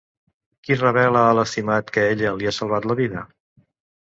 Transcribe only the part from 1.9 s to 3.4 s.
que ella li ha salvat la vida?